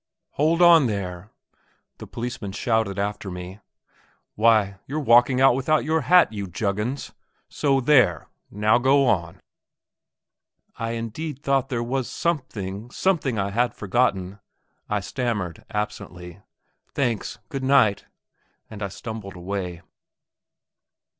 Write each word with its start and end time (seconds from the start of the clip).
"Hold 0.31 0.63
on 0.63 0.87
there!" 0.87 1.29
the 1.99 2.07
policeman 2.07 2.53
shouted 2.53 2.97
after 2.97 3.29
me; 3.29 3.59
"why, 4.33 4.79
you're 4.87 4.99
walking 4.99 5.41
off 5.43 5.53
without 5.53 5.83
your 5.85 6.01
hat, 6.01 6.33
you 6.33 6.47
Juggins! 6.47 7.11
So 7.49 7.77
h 7.77 7.85
there; 7.85 8.27
now, 8.49 8.79
go 8.79 9.05
on." 9.05 9.39
"I 10.75 10.93
indeed 10.93 11.43
thought 11.43 11.69
there 11.69 11.83
was 11.83 12.09
something 12.09 12.89
something 12.89 13.37
I 13.37 13.51
had 13.51 13.75
forgotten," 13.75 14.39
I 14.89 15.01
stammered, 15.01 15.63
absently. 15.69 16.41
"Thanks, 16.95 17.37
good 17.49 17.63
night!" 17.63 18.05
and 18.71 18.81
I 18.81 18.87
stumbled 18.87 19.35
away. 19.35 19.83